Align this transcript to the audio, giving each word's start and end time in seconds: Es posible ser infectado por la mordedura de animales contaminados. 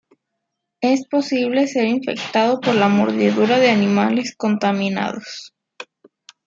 Es 0.81 1.05
posible 1.07 1.67
ser 1.67 1.85
infectado 1.85 2.59
por 2.59 2.73
la 2.73 2.89
mordedura 2.89 3.59
de 3.59 3.69
animales 3.69 4.33
contaminados. 4.35 5.53